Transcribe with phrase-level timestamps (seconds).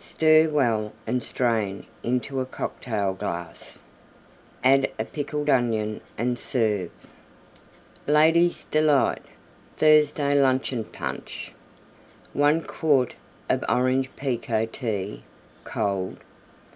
[0.00, 3.78] Stir well and strain into a Cocktail glass.
[4.64, 6.90] Add a Pickeled Onion and serve.
[8.08, 9.22] LADIES' DELIGHT
[9.76, 11.52] Thursday Luncheon Punch
[12.32, 13.14] 1 quart
[13.48, 15.22] of Orange Pekoe Tea
[15.62, 16.16] (cold).